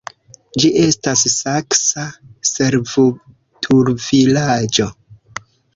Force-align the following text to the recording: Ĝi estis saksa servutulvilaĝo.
Ĝi 0.61 0.69
estis 0.83 1.25
saksa 1.41 2.07
servutulvilaĝo. 2.53 4.93